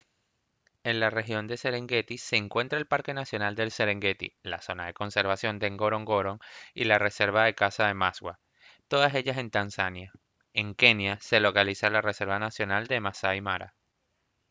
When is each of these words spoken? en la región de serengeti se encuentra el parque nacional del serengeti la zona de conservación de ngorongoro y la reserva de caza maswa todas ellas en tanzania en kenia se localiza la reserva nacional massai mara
en 0.83 0.99
la 0.99 1.11
región 1.11 1.45
de 1.45 1.57
serengeti 1.57 2.17
se 2.17 2.35
encuentra 2.35 2.79
el 2.79 2.87
parque 2.87 3.13
nacional 3.13 3.53
del 3.53 3.69
serengeti 3.69 4.33
la 4.41 4.59
zona 4.59 4.87
de 4.87 4.95
conservación 4.95 5.59
de 5.59 5.69
ngorongoro 5.69 6.39
y 6.73 6.85
la 6.85 6.97
reserva 6.97 7.43
de 7.43 7.53
caza 7.53 7.93
maswa 7.93 8.39
todas 8.87 9.13
ellas 9.13 9.37
en 9.37 9.51
tanzania 9.51 10.11
en 10.55 10.73
kenia 10.73 11.19
se 11.21 11.39
localiza 11.39 11.91
la 11.91 12.01
reserva 12.01 12.39
nacional 12.39 12.87
massai 12.99 13.41
mara 13.41 13.75